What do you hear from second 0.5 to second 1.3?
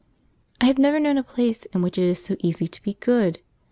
I have never known a